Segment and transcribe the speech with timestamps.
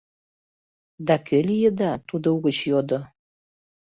[1.07, 2.99] —Да кӧ лийыда?— тудо угыч йодо.